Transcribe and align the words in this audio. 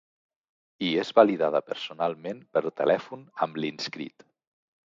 I 0.85 0.87
és 1.01 1.11
validada 1.19 1.61
personalment 1.67 2.39
per 2.57 2.63
telèfon 2.81 3.29
amb 3.47 3.61
l'inscrit. 3.65 4.27